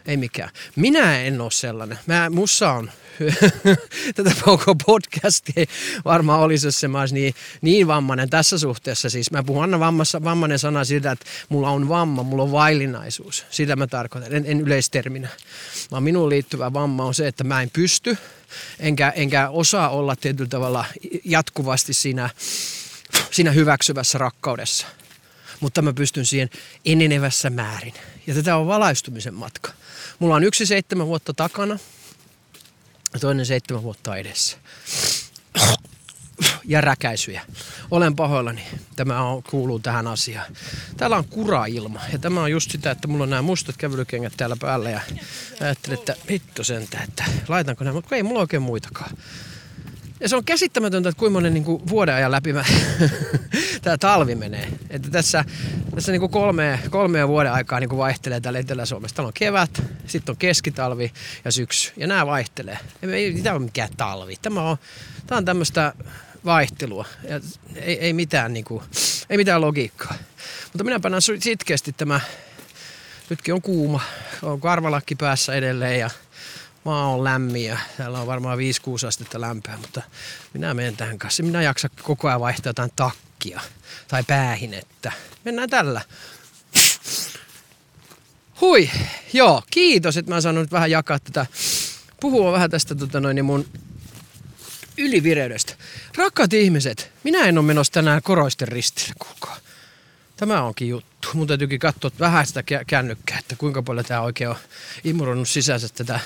[0.06, 0.50] ei mikään.
[0.76, 1.98] Minä en ole sellainen.
[2.06, 2.90] Mä, mussa on
[4.16, 5.64] tätä koko podcastia
[6.04, 9.10] varmaan olisi, jos se mä niin, niin vammainen tässä suhteessa.
[9.10, 13.46] Siis mä puhun aina vammassa, vammainen sana siitä, että mulla on vamma, mulla on vaillinaisuus.
[13.50, 15.28] Sitä mä tarkoitan, en, en yleisterminä.
[15.90, 18.18] Vaan minuun liittyvä vamma on se, että mä en pysty,
[18.80, 20.84] enkä, enkä osaa olla tietyllä tavalla
[21.24, 22.30] jatkuvasti siinä,
[23.30, 24.86] siinä hyväksyvässä rakkaudessa.
[25.60, 26.50] Mutta mä pystyn siihen
[26.84, 27.94] enenevässä määrin.
[28.26, 29.72] Ja tätä on valaistumisen matka.
[30.18, 31.78] Mulla on yksi seitsemän vuotta takana–
[33.16, 34.56] ja toinen seitsemän vuotta edessä.
[36.64, 37.42] Ja räkäisyjä.
[37.90, 38.62] Olen pahoillani.
[38.96, 40.46] Tämä on, kuuluu tähän asiaan.
[40.96, 42.00] Täällä on kurailma.
[42.12, 44.90] Ja tämä on just sitä, että mulla on nämä mustat kävelykengät täällä päällä.
[44.90, 45.00] Ja
[45.60, 47.94] ajattelin, että hitto sentä, että laitanko nämä.
[47.94, 49.10] Mutta ei mulla oikein muitakaan.
[50.20, 52.64] Ja se on käsittämätöntä, että kuinka monen niin kuin vuoden ajan läpi mä
[53.82, 54.75] tämä talvi menee.
[54.90, 55.44] Että tässä
[55.94, 59.16] tässä niin kuin kolme, kolmea vuoden aikaa niin kuin vaihtelee täällä Etelä-Suomessa.
[59.16, 61.12] Täällä on kevät, sitten on keskitalvi
[61.44, 61.92] ja syksy.
[61.96, 62.78] Ja nämä vaihtelee.
[63.02, 64.36] Ei tämä ole mikään talvi.
[64.42, 64.76] Tämä on,
[65.26, 65.92] tämä on tämmöistä
[66.44, 67.04] vaihtelua.
[67.28, 67.40] Ja
[67.74, 68.82] ei, ei, mitään, niin kuin,
[69.30, 70.14] ei mitään logiikkaa.
[70.72, 72.20] Mutta minä panen sitkeästi tämä,
[73.30, 74.00] nytkin on kuuma,
[74.42, 76.10] on karvalakki päässä edelleen ja
[76.86, 78.62] maa on lämmin ja täällä on varmaan 5-6
[79.06, 80.02] astetta lämpöä, mutta
[80.54, 81.42] minä menen tähän kanssa.
[81.42, 83.60] Minä jaksa koko ajan vaihtaa jotain takkia
[84.08, 85.12] tai päähinettä.
[85.44, 86.00] Mennään tällä.
[88.60, 88.90] Hui,
[89.32, 91.46] joo, kiitos, että mä saan nyt vähän jakaa tätä,
[92.20, 93.68] puhua vähän tästä tota noin, niin mun
[94.98, 95.74] ylivireydestä.
[96.16, 99.56] Rakkaat ihmiset, minä en ole menossa tänään koroisten ristille, kuulkaa.
[100.36, 101.28] Tämä onkin juttu.
[101.34, 104.56] Mun täytyykin katsoa vähän sitä kännykkää, että kuinka paljon tämä oikein on
[105.04, 106.20] imuroinut sisänsä tätä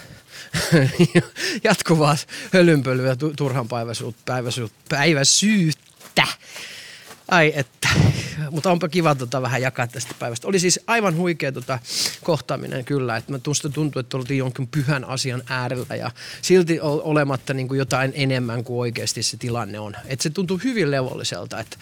[1.65, 2.17] jatkuvaa
[2.53, 3.69] hölynpölyä, turhan
[4.89, 6.27] päiväsyyttä.
[7.31, 7.89] Ai että.
[8.51, 10.49] Mutta onpa kiva tota vähän jakaa tästä päivästä.
[10.49, 11.79] Oli siis aivan huikea tota
[12.23, 13.17] kohtaaminen kyllä.
[13.17, 13.39] Että mä
[13.73, 16.11] tuntuu, että oltiin jonkin pyhän asian äärellä ja
[16.43, 19.97] silti olematta niin kuin jotain enemmän kuin oikeasti se tilanne on.
[20.07, 21.61] Että se tuntuu hyvin levolliselta.
[21.61, 21.77] Että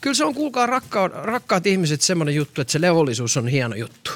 [0.00, 4.10] kyllä se on, kuulkaa rakkaat, rakkaat ihmiset, semmoinen juttu, että se levollisuus on hieno juttu.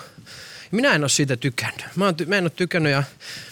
[0.70, 1.86] Minä en ole siitä tykännyt.
[1.96, 3.02] Mä, ty- mä en ole tykännyt ja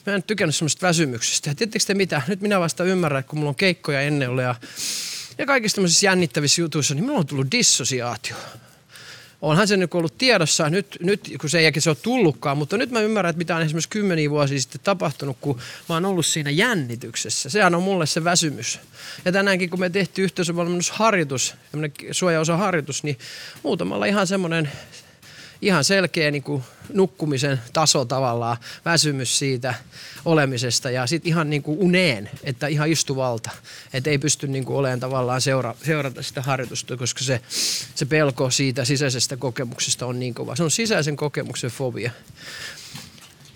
[0.07, 1.51] mä en ole tykännyt semmoista väsymyksestä.
[1.51, 2.23] Ja tiedättekö te mitä?
[2.29, 4.55] Nyt minä vasta ymmärrän, että kun mulla on keikkoja ennen ollut ja
[5.39, 8.37] ja kaikissa tämmöisissä jännittävissä jutuissa, niin minulla on tullut dissosiaatio.
[9.43, 12.91] Onhan se nyt ollut tiedossa nyt, nyt kun se ei se ole tullutkaan, mutta nyt
[12.91, 16.51] mä ymmärrän, että mitä on esimerkiksi kymmeniä vuosia sitten tapahtunut, kun mä oon ollut siinä
[16.51, 17.51] jännityksessä.
[17.51, 18.81] Sehän on mulle se väsymys.
[19.25, 21.55] Ja tänäänkin, kun me tehtiin yhteisövalmennusharjoitus,
[22.11, 23.19] suojaosaharjoitus, niin
[23.63, 24.73] muutamalla ihan semmoinen
[25.63, 29.75] ihan selkeä niin kuin nukkumisen taso tavallaan, väsymys siitä
[30.25, 33.51] olemisesta ja sitten ihan niin kuin uneen, että ihan istuvalta,
[33.93, 37.41] että ei pysty niin kuin olemaan tavallaan seura, seurata sitä harjoitusta, koska se,
[37.95, 40.57] se pelko siitä sisäisestä kokemuksesta on niin kova.
[40.57, 42.11] Se on sisäisen kokemuksen fobia.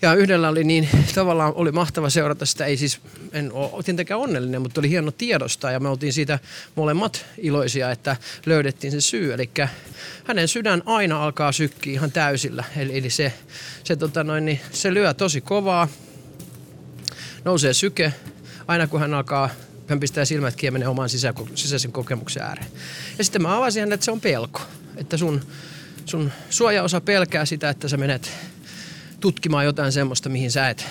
[0.01, 2.99] Ja yhdellä oli niin, tavallaan oli mahtava seurata sitä, ei siis,
[3.31, 6.39] en ole tietenkään onnellinen, mutta oli hieno tiedostaa ja me oltiin siitä
[6.75, 9.33] molemmat iloisia, että löydettiin se syy.
[9.33, 9.49] Eli
[10.23, 13.33] hänen sydän aina alkaa sykkiä ihan täysillä, eli, eli se,
[13.83, 15.87] se, tota noin, niin se lyö tosi kovaa,
[17.45, 18.13] nousee syke,
[18.67, 19.49] aina kun hän alkaa
[19.87, 22.71] hän pistää silmät kiemenen oman sisä, sisäisen kokemuksen ääreen.
[23.17, 24.61] Ja sitten mä avasin hänet, että se on pelko.
[24.97, 25.41] Että sun,
[26.05, 28.31] sun suojaosa pelkää sitä, että sä menet
[29.19, 30.85] tutkimaan jotain semmoista, mihin sä et,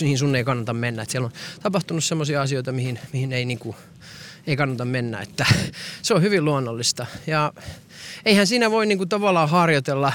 [0.00, 1.02] mihin sun ei kannata mennä.
[1.02, 3.76] Et siellä on tapahtunut semmoisia asioita, mihin, mihin ei, niinku,
[4.46, 5.20] ei kannata mennä.
[5.20, 5.46] Että
[6.02, 7.06] se on hyvin luonnollista.
[7.26, 7.52] Ja
[8.24, 10.12] eihän siinä voi niinku tavallaan harjoitella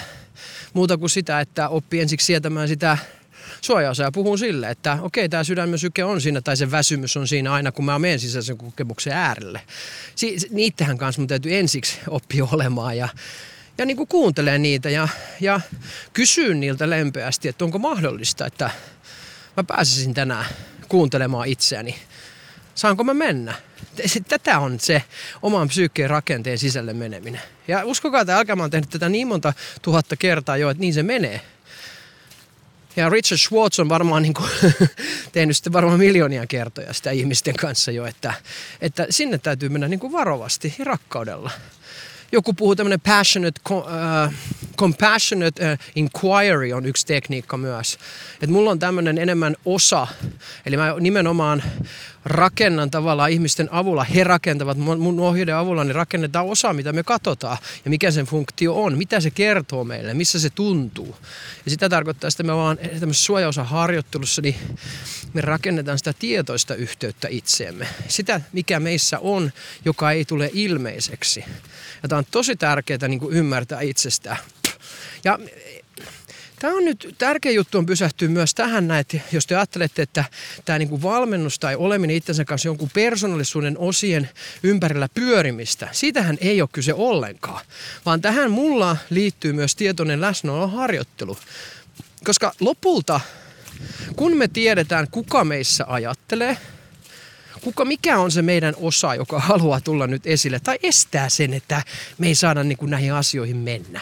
[0.73, 2.97] muuta kuin sitä, että oppii ensiksi sietämään sitä
[3.61, 7.27] suojaosa ja puhun sille, että okei, tämä sydämen syke on siinä tai se väsymys on
[7.27, 9.61] siinä aina, kun mä menen sisäisen kokemuksen äärelle.
[10.15, 13.09] Si- niittähän kanssa mun täytyy ensiksi oppia olemaan ja
[13.77, 15.07] ja niin kuin kuuntelee niitä ja,
[15.41, 15.61] ja
[16.13, 18.69] kysyy niiltä lempeästi, että onko mahdollista, että
[19.57, 20.45] mä pääsisin tänään
[20.89, 21.95] kuuntelemaan itseäni.
[22.75, 23.53] Saanko mä mennä?
[24.27, 25.03] Tätä on se
[25.41, 27.41] oman psyykkeen rakenteen sisälle meneminen.
[27.67, 30.93] Ja uskokaa, että älkää mä oon tehnyt tätä niin monta tuhatta kertaa jo, että niin
[30.93, 31.41] se menee.
[32.95, 34.49] Ja Richard Schwartz on varmaan niin kuin,
[35.31, 38.33] tehnyt sitten varmaan miljoonia kertoja sitä ihmisten kanssa jo, että,
[38.81, 41.51] että sinne täytyy mennä niin kuin varovasti ja rakkaudella
[42.31, 43.83] joku puhuu tämmöinen passionate, uh,
[44.77, 47.97] compassionate uh, inquiry on yksi tekniikka myös.
[48.33, 50.07] Että mulla on tämmöinen enemmän osa,
[50.65, 51.63] eli mä nimenomaan
[52.25, 57.57] rakennan tavallaan ihmisten avulla, he rakentavat mun ohjeiden avulla, niin rakennetaan osa, mitä me katsotaan
[57.85, 61.15] ja mikä sen funktio on, mitä se kertoo meille, missä se tuntuu.
[61.65, 64.55] Ja sitä tarkoittaa, että me vaan tämmöisessä suojaosaharjoittelussa, niin
[65.33, 67.88] me rakennetaan sitä tietoista yhteyttä itseemme.
[68.07, 69.51] Sitä, mikä meissä on,
[69.85, 71.45] joka ei tule ilmeiseksi.
[72.03, 74.38] Ja tämä on tosi tärkeää niin kuin ymmärtää itsestään.
[75.23, 75.39] Ja
[76.65, 80.23] Tämä on nyt tärkeä juttu on pysähtyä myös tähän näin, että jos te ajattelette, että
[80.65, 84.30] tämä niin kuin valmennus tai oleminen itsensä kanssa jonkun persoonallisuuden osien
[84.63, 87.65] ympärillä pyörimistä, siitähän ei ole kyse ollenkaan.
[88.06, 91.38] Vaan tähän mulla liittyy myös tietoinen läsnäoloharjoittelu.
[92.23, 93.19] Koska lopulta,
[94.15, 96.58] kun me tiedetään, kuka meissä ajattelee,
[97.62, 101.82] kuka, mikä on se meidän osa, joka haluaa tulla nyt esille tai estää sen, että
[102.17, 104.01] me ei saada niin kuin näihin asioihin mennä.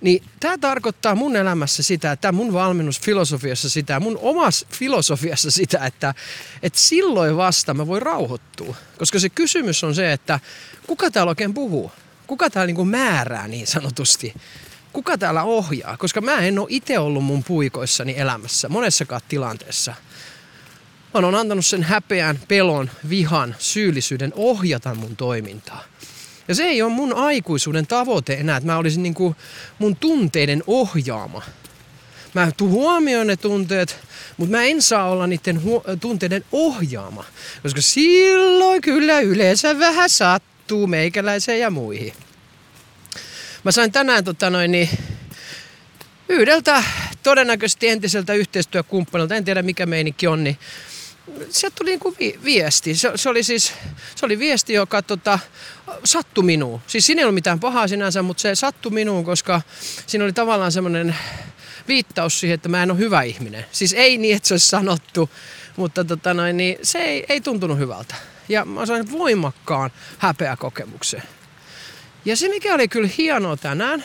[0.00, 6.14] Niin tämä tarkoittaa mun elämässä sitä, että mun valmennusfilosofiassa sitä, mun omassa filosofiassa sitä, että,
[6.62, 8.76] että silloin vasta mä voin rauhoittua.
[8.98, 10.40] Koska se kysymys on se, että
[10.86, 11.92] kuka täällä oikein puhuu?
[12.26, 14.34] Kuka täällä niin määrää niin sanotusti?
[14.92, 15.96] Kuka täällä ohjaa?
[15.96, 19.94] Koska mä en ole itse ollut mun puikoissani elämässä monessakaan tilanteessa.
[21.14, 25.84] Mä oon antanut sen häpeän, pelon, vihan, syyllisyyden ohjata mun toimintaa.
[26.48, 29.36] Ja se ei ole mun aikuisuuden tavoite enää, että mä olisin niin kuin
[29.78, 31.42] mun tunteiden ohjaama.
[32.34, 33.96] Mä huomioon ne tunteet,
[34.36, 37.24] mutta mä en saa olla niiden huo- tunteiden ohjaama.
[37.62, 42.12] Koska silloin kyllä yleensä vähän sattuu meikäläiseen ja muihin.
[43.64, 44.88] Mä sain tänään tota noin, niin
[46.28, 46.84] yhdeltä
[47.22, 50.58] todennäköisesti entiseltä yhteistyökumppanilta, en tiedä mikä meininki on, niin
[51.50, 52.94] sieltä tuli niin kuin vi- viesti.
[52.94, 53.72] Se, se, oli siis,
[54.16, 55.38] se oli viesti, joka tota,
[56.04, 56.80] sattui minuun.
[56.86, 59.62] Siis siinä ei ollut mitään pahaa sinänsä, mutta se sattui minuun, koska
[60.06, 61.16] siinä oli tavallaan semmoinen
[61.88, 63.64] viittaus siihen, että mä en ole hyvä ihminen.
[63.72, 65.30] Siis ei niin, että se olisi sanottu,
[65.76, 68.14] mutta tota noin, niin se ei, ei tuntunut hyvältä.
[68.48, 71.22] Ja mä sain voimakkaan häpeäkokemuksen.
[72.24, 74.04] Ja se mikä oli kyllä hienoa tänään,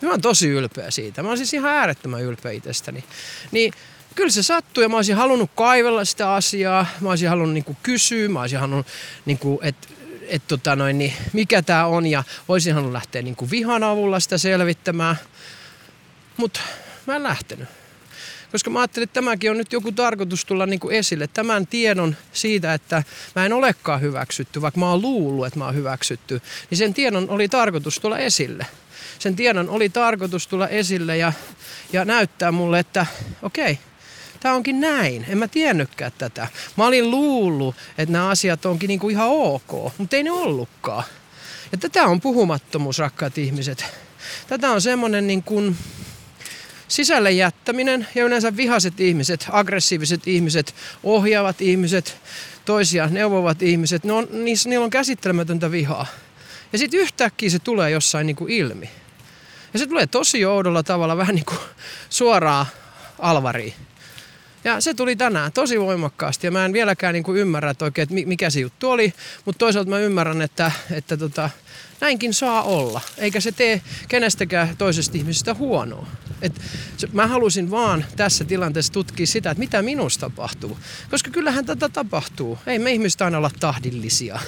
[0.00, 1.22] mä oon tosi ylpeä siitä.
[1.22, 3.04] Mä oon siis ihan äärettömän ylpeä itsestäni.
[3.50, 3.72] Niin
[4.18, 6.86] kyllä se sattui ja mä olisin halunnut kaivella sitä asiaa.
[7.00, 8.86] Mä olisin halunnut niinku kysyä, mä olisin halunnut,
[9.26, 9.88] niinku, että
[10.28, 15.16] et, tota niin mikä tämä on ja olisin halunnut lähteä niinku vihan avulla sitä selvittämään.
[16.36, 16.60] Mutta
[17.06, 17.68] mä en lähtenyt.
[18.52, 21.26] Koska mä ajattelin, että tämäkin on nyt joku tarkoitus tulla niin kuin esille.
[21.26, 23.02] Tämän tiedon siitä, että
[23.36, 27.30] mä en olekaan hyväksytty, vaikka mä oon luullut, että mä oon hyväksytty, niin sen tiedon
[27.30, 28.66] oli tarkoitus tulla esille.
[29.18, 31.32] Sen tiedon oli tarkoitus tulla esille ja,
[31.92, 33.06] ja näyttää mulle, että
[33.42, 33.87] okei, okay,
[34.40, 35.26] tämä onkin näin.
[35.28, 36.46] En mä tiennytkään tätä.
[36.76, 41.04] Mä olin luullut, että nämä asiat onkin niinku ihan ok, mutta ei ne ollutkaan.
[41.72, 43.84] Ja tätä on puhumattomuus, rakkaat ihmiset.
[44.48, 45.76] Tätä on semmoinen niin kuin,
[46.88, 52.16] sisälle jättäminen ja yleensä vihaset ihmiset, aggressiiviset ihmiset, ohjaavat ihmiset,
[52.64, 56.06] toisia neuvovat ihmiset, ne on, niissä, niillä on käsittelemätöntä vihaa.
[56.72, 58.90] Ja sitten yhtäkkiä se tulee jossain niin kuin ilmi.
[59.72, 61.58] Ja se tulee tosi oudolla tavalla vähän niin kuin
[62.10, 62.66] suoraan
[63.18, 63.74] alvariin.
[64.64, 68.02] Ja se tuli tänään tosi voimakkaasti ja mä en vieläkään niin kuin ymmärrä, että oikein,
[68.02, 71.50] että mikä se juttu oli, mutta toisaalta mä ymmärrän, että, että tota,
[72.00, 76.06] näinkin saa olla, eikä se tee kenestäkään toisesta ihmisestä huonoa.
[76.42, 76.52] Et
[77.12, 80.78] mä halusin vaan tässä tilanteessa tutkia sitä, että mitä minusta tapahtuu.
[81.10, 82.58] Koska kyllähän tätä tapahtuu.
[82.66, 84.38] Ei me ihmiset aina olla tahdillisia,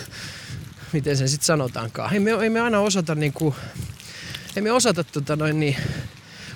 [0.93, 2.15] miten sen sitten sanotaankaan.
[2.15, 3.55] Ei me, ei me aina osata, niin kuin,
[4.57, 5.77] ei me osata tota noin, niin,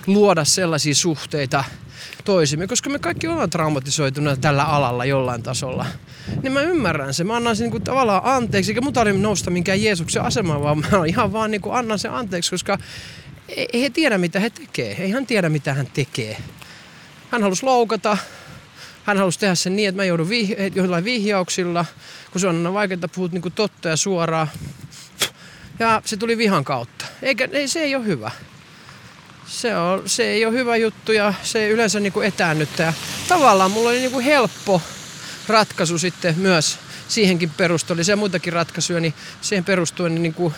[0.07, 1.64] luoda sellaisia suhteita,
[2.25, 5.87] toisimme, koska me kaikki ollaan traumatisoituneet tällä alalla jollain tasolla.
[6.43, 7.27] Niin mä ymmärrän sen.
[7.27, 11.07] Mä annan sen niin tavallaan anteeksi, eikä mun tarvitse nousta minkään Jeesuksen asemaan, vaan mä
[11.07, 12.79] ihan vaan niin kuin annan sen anteeksi, koska
[13.49, 14.97] ei he tiedä mitä he tekee.
[14.99, 16.37] Ei hän tiedä mitä hän tekee.
[17.31, 18.17] Hän halusi loukata,
[19.05, 21.85] hän halusi tehdä sen niin, että mä joudun vih- jollain vihjauksilla,
[22.33, 24.49] kun se on aina vaikeaa puhua niin totta ja suoraan.
[25.79, 27.05] Ja se tuli vihan kautta.
[27.23, 28.31] Eikä, ei, se ei ole hyvä
[29.46, 32.92] se, on, se ei ole hyvä juttu ja se yleensä niin kuin etäännyttää.
[33.28, 34.83] Tavallaan mulla oli niin kuin helppo
[35.48, 36.78] ratkaisu sitten myös
[37.09, 38.04] siihenkin perustui.
[38.04, 40.54] se muitakin ratkaisuja, niin siihen perustuen niin kuin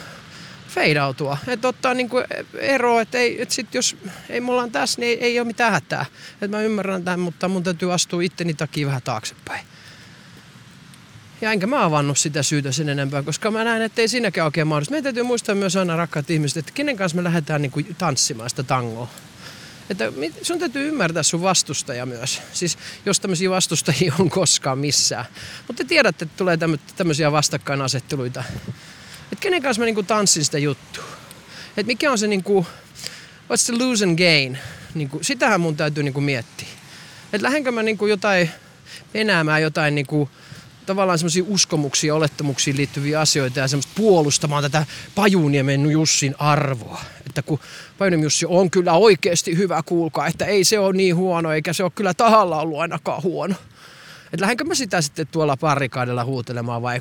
[0.68, 1.38] feidautua.
[1.48, 3.96] Että ottaa niin kuin eroa, että, ei, että sit jos
[4.30, 6.06] ei mulla on tässä, niin ei, ei ole mitään hätää.
[6.32, 9.66] Että mä ymmärrän tämän, mutta mun täytyy astua itteni takia vähän taaksepäin.
[11.40, 14.66] Ja enkä mä avannut sitä syytä sen enempää, koska mä näen, että ei siinäkään oikein
[14.66, 14.92] mahdollista.
[14.92, 18.50] Meidän täytyy muistaa myös aina rakkaat ihmiset, että kenen kanssa me lähdetään niin kuin tanssimaan
[18.50, 19.08] sitä tangoa.
[19.90, 22.42] Että sun täytyy ymmärtää sun vastustaja myös.
[22.52, 25.24] Siis jos tämmöisiä vastustajia on koskaan missään.
[25.66, 26.58] Mutta te tiedätte, että tulee
[26.96, 28.44] tämmöisiä vastakkainasetteluita.
[29.32, 31.04] Että kenen kanssa mä niinku tanssin sitä juttua.
[31.76, 32.66] Että mikä on se niinku,
[33.52, 34.58] what's the lose and gain?
[34.94, 36.68] Niinku, sitähän mun täytyy niinku miettiä.
[37.32, 38.50] Että lähdenkö mä niinku jotain
[39.14, 40.30] enäämään jotain niinku,
[40.86, 47.00] tavallaan semmoisia uskomuksia, olettamuksiin liittyviä asioita ja semmoista puolustamaan tätä Pajuniemen Jussin arvoa.
[47.26, 47.58] Että kun
[47.98, 51.82] Pajuniemen Jussi on kyllä oikeasti hyvä, kuulkaa, että ei se ole niin huono, eikä se
[51.82, 53.54] ole kyllä tahalla ollut ainakaan huono.
[54.24, 57.00] Että lähdenkö mä sitä sitten tuolla parikaadella huutelemaan vai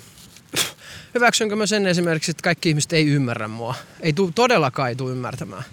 [1.15, 3.75] hyväksynkö mä sen esimerkiksi, että kaikki ihmiset ei ymmärrä mua.
[3.99, 5.63] Ei tu, todellakaan ei tule ymmärtämään.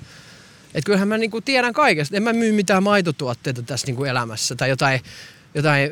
[0.74, 2.16] Että kyllähän mä niinku tiedän kaikesta.
[2.16, 5.00] En mä myy mitään maitotuotteita tässä niinku elämässä tai jotain
[5.54, 5.90] jotain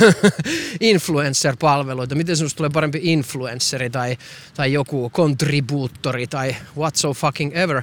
[0.80, 4.18] influencer-palveluita, miten sinusta tulee parempi influenceri tai,
[4.54, 7.82] tai joku kontribuuttori tai what so fucking ever.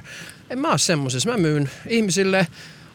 [0.50, 1.30] En mä oo semmosessa.
[1.30, 2.46] Mä myyn ihmisille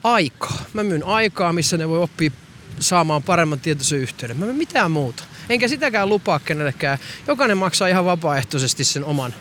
[0.04, 0.66] aikaa.
[0.74, 2.32] Mä myyn aikaa, missä ne voi oppia
[2.80, 4.38] saamaan paremman tietoisen yhteyden.
[4.38, 5.24] Mä myyn mitään muuta.
[5.50, 6.98] Enkä sitäkään lupaa kenellekään.
[7.28, 9.34] Jokainen maksaa ihan vapaaehtoisesti sen oman,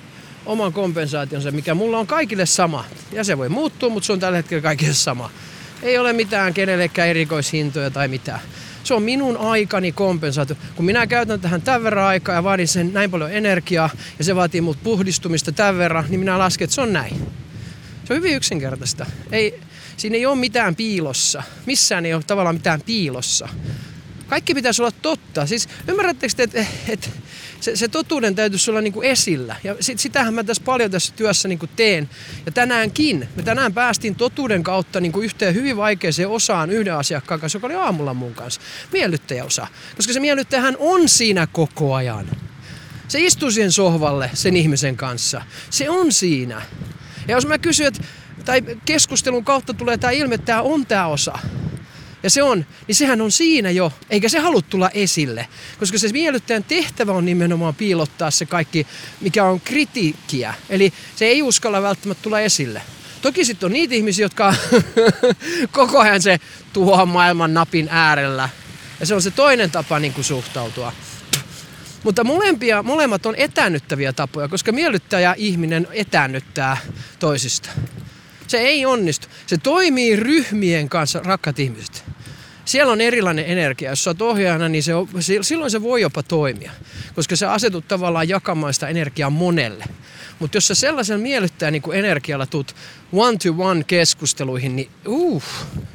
[0.46, 2.85] oman kompensaationsa, mikä mulla on kaikille sama.
[3.12, 5.31] Ja se voi muuttua, mutta se on tällä hetkellä kaikille sama.
[5.83, 8.40] Ei ole mitään kenellekään erikoishintoja tai mitään.
[8.85, 10.57] Se on minun aikani kompensaatio.
[10.75, 14.37] Kun minä käytän tähän tämän verran aikaa ja vaadin sen näin paljon energiaa ja se
[14.37, 17.16] vaatii mut puhdistumista tämän verran, niin minä lasken, että se on näin.
[18.05, 19.07] Se on hyvin yksinkertaista.
[19.33, 19.61] Ei,
[19.97, 21.43] siinä ei ole mitään piilossa.
[21.66, 23.49] Missään ei ole tavallaan mitään piilossa.
[24.31, 25.47] Kaikki pitäisi olla totta.
[25.47, 27.11] Siis ymmärrättekö te, että et,
[27.61, 29.57] se, se totuuden täytyisi olla niin kuin esillä.
[29.64, 32.11] Ja sit, sitähän mä tässä paljon tässä työssä niin kuin teen.
[32.47, 37.40] Ja tänäänkin, me tänään päästiin totuuden kautta niin kuin yhteen hyvin vaikeaseen osaan yhden asiakkaan
[37.40, 38.61] kanssa, joka oli aamulla mun kanssa.
[38.93, 39.66] Miellyttäjäosa.
[39.97, 42.27] Koska se miellyttäjähän on siinä koko ajan.
[43.09, 45.43] Se istuu siihen sohvalle sen ihmisen kanssa.
[45.71, 46.62] Se on siinä.
[47.29, 48.03] Ja jos mä kysyn, että,
[48.45, 51.38] tai keskustelun kautta tulee tämä ilme, että tämä on tämä osa,
[52.22, 55.48] ja se on, niin sehän on siinä jo, eikä se halua tulla esille.
[55.78, 58.87] Koska se miellyttäjän tehtävä on nimenomaan piilottaa se kaikki,
[59.20, 60.54] mikä on kritiikkiä.
[60.68, 62.83] Eli se ei uskalla välttämättä tulla esille.
[63.22, 64.54] Toki sitten on niitä ihmisiä, jotka
[65.72, 66.40] koko ajan se
[66.72, 68.48] tuohon maailman napin äärellä.
[69.00, 70.92] Ja se on se toinen tapa niin kuin suhtautua.
[72.04, 76.76] Mutta molempia, molemmat on etännyttäviä tapoja, koska miellyttäjä ihminen etännyttää
[77.18, 77.70] toisista.
[78.50, 79.28] Se ei onnistu.
[79.46, 82.04] Se toimii ryhmien kanssa, rakkaat ihmiset.
[82.64, 83.90] Siellä on erilainen energia.
[83.90, 84.92] Jos sä oot ohjaajana, niin se
[85.40, 86.72] silloin se voi jopa toimia,
[87.14, 89.84] koska se asetut tavallaan jakamaan sitä energiaa monelle.
[90.38, 92.74] Mutta jos sä sellaisen miellyttää niin energialla tuut
[93.12, 95.42] one-to-one keskusteluihin, niin uh,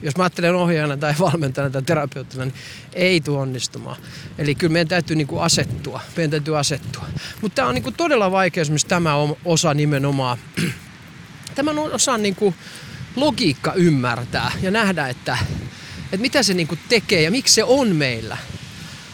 [0.01, 2.55] jos mä ajattelen ohjaajana tai valmentajana tai terapeuttina, niin
[2.93, 3.97] ei tuo onnistumaan.
[4.37, 6.01] Eli kyllä meidän täytyy niin asettua.
[6.17, 7.05] Meidän täytyy asettua.
[7.41, 9.13] Mutta tämä on niin todella vaikea esimerkiksi tämä
[9.45, 10.37] osa nimenomaan.
[11.55, 12.55] Tämän osan niin kuin
[13.15, 15.37] logiikka ymmärtää ja nähdä, että,
[16.03, 18.37] että mitä se niin kuin tekee ja miksi se on meillä.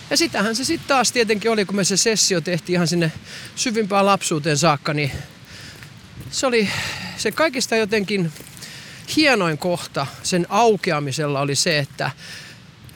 [0.09, 3.11] Ja sitähän se sitten taas tietenkin oli, kun me se sessio tehtiin ihan sinne
[3.55, 5.11] syvimpään lapsuuteen saakka, niin
[6.31, 6.69] se oli
[7.17, 8.31] se kaikista jotenkin
[9.15, 12.11] hienoin kohta sen aukeamisella oli se, että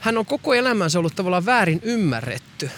[0.00, 2.70] hän on koko elämänsä ollut tavallaan väärin ymmärretty.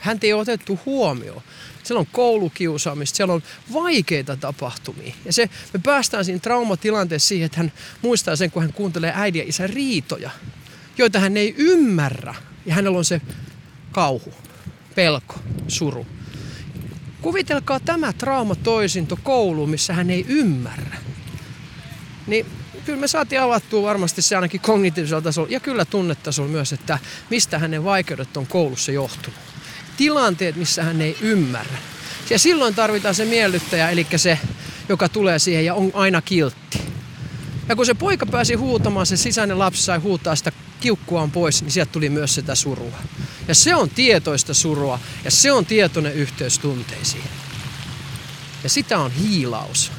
[0.00, 1.42] Hän ei otettu huomioon.
[1.86, 5.14] Siellä on koulukiusaamista, siellä on vaikeita tapahtumia.
[5.24, 7.72] Ja se, me päästään siinä traumatilanteessa siihen, että hän
[8.02, 10.30] muistaa sen, kun hän kuuntelee äidin ja isän riitoja,
[10.98, 12.34] joita hän ei ymmärrä.
[12.66, 13.20] Ja hänellä on se
[13.92, 14.34] kauhu,
[14.94, 15.34] pelko,
[15.68, 16.06] suru.
[17.22, 20.96] Kuvitelkaa tämä trauma toisinto kouluun, missä hän ei ymmärrä.
[22.26, 22.46] Niin
[22.84, 26.98] kyllä me saatiin avattua varmasti se ainakin kognitiivisella tasolla ja kyllä tunnetasolla myös, että
[27.30, 29.45] mistä hänen vaikeudet on koulussa johtunut.
[29.96, 31.78] Tilanteet, missä hän ei ymmärrä.
[32.30, 34.38] Ja silloin tarvitaan se miellyttäjä, eli se,
[34.88, 36.80] joka tulee siihen ja on aina kiltti.
[37.68, 41.72] Ja kun se poika pääsi huutamaan, se sisäinen lapsi sai huutaa sitä kiukkuaan pois, niin
[41.72, 42.98] sieltä tuli myös sitä surua.
[43.48, 47.24] Ja se on tietoista surua ja se on tietoinen yhteys tunteisiin.
[48.62, 49.92] Ja sitä on hiilaus.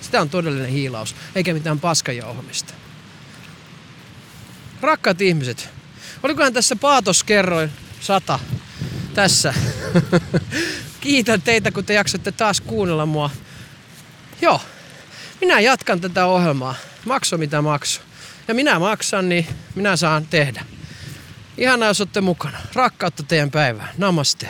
[0.00, 2.74] Sitä on todellinen hiilaus, eikä mitään paskajauhamista.
[4.80, 5.68] Rakkaat ihmiset,
[6.22, 8.38] olikohan tässä paatos kerroin sata
[9.14, 9.54] tässä.
[11.00, 13.30] Kiitän teitä, kun te jaksatte taas kuunnella mua.
[14.40, 14.60] Joo,
[15.40, 16.74] minä jatkan tätä ohjelmaa.
[17.04, 18.00] Makso mitä makso.
[18.48, 20.64] Ja minä maksan, niin minä saan tehdä.
[21.58, 22.58] Ihanaa, jos olette mukana.
[22.74, 23.88] Rakkautta teidän päivään.
[23.98, 24.48] Namaste.